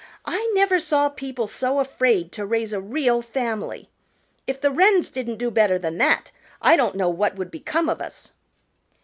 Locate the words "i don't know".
6.59-7.11